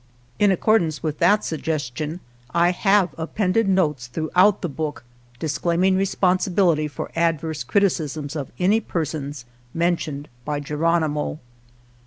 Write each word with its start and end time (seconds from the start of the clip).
In 0.39 0.49
accordance 0.49 1.03
with 1.03 1.19
that 1.19 1.45
suggestion, 1.45 2.21
I 2.55 2.71
have 2.71 3.13
appended 3.19 3.69
notes 3.69 4.07
throughout 4.07 4.63
the 4.63 4.67
book 4.67 5.03
disclaiming 5.37 5.95
responsibility 5.95 6.87
for 6.87 7.11
adverse 7.15 7.63
criti 7.63 7.91
cisms 7.99 8.35
of 8.35 8.51
any 8.57 8.79
persons 8.79 9.45
mentioned 9.75 10.27
by 10.43 10.59
Ge 10.59 10.69
ronimo. 10.71 11.37